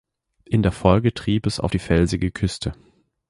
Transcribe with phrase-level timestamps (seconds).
[0.45, 2.73] In der Folge trieb es auf die felsige Küste.